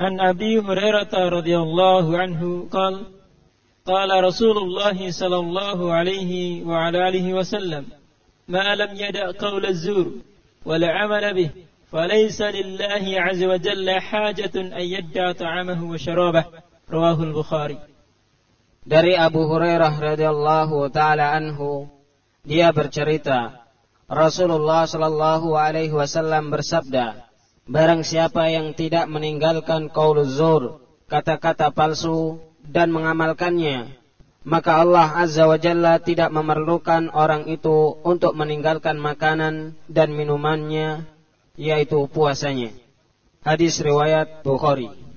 [0.00, 3.06] عن أبي هريرة رضي الله عنه قال
[3.86, 7.84] قال رسول الله صلى الله عليه وعلى آله وسلم
[8.48, 10.12] ما لم يدع قول الزور
[10.64, 11.50] والعمل به
[11.92, 16.44] فليس لله عز وجل حاجة أن يدع طعامه وشرابه
[16.90, 17.78] رواه البخاري
[18.84, 21.88] Dari Abu Hurairah radhiyallahu taala anhu
[22.44, 23.64] dia bercerita
[24.04, 27.24] Rasulullah shallallahu alaihi wasallam bersabda
[27.69, 33.93] Barang siapa yang tidak meninggalkan qaul zur, kata-kata palsu dan mengamalkannya,
[34.41, 41.05] maka Allah Azza wa Jalla tidak memerlukan orang itu untuk meninggalkan makanan dan minumannya,
[41.61, 42.73] yaitu puasanya.
[43.45, 45.08] Hadis riwayat Bukhari.